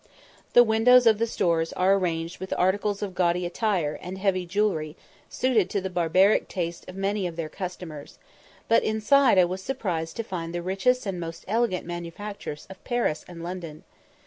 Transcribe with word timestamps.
The 0.53 0.63
windows 0.63 1.05
of 1.05 1.19
the 1.19 1.27
stores 1.27 1.73
are 1.73 1.93
arranged 1.93 2.39
with 2.39 2.55
articles 2.57 3.03
of 3.03 3.13
gaudy 3.13 3.45
attire 3.45 3.99
and 4.01 4.17
heavy 4.17 4.47
jewellery, 4.47 4.97
suited 5.29 5.69
to 5.69 5.79
the 5.79 5.91
barbaric 5.91 6.47
taste 6.47 6.89
of 6.89 6.95
many 6.95 7.27
of 7.27 7.35
their 7.35 7.49
customers; 7.49 8.17
but 8.67 8.81
inside 8.81 9.37
I 9.37 9.45
was 9.45 9.61
surprised 9.61 10.15
to 10.15 10.23
find 10.23 10.55
the 10.55 10.63
richest 10.63 11.05
and 11.05 11.19
most 11.19 11.45
elegant 11.47 11.85
manufactures 11.85 12.65
of 12.67 12.83
Paris 12.83 13.23
and 13.27 13.43
London. 13.43 13.83